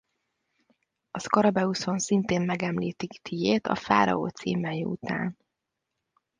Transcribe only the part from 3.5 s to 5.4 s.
a fáraó címei után.